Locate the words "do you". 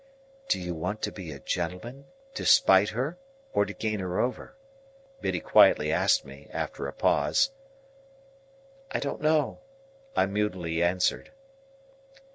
0.47-0.73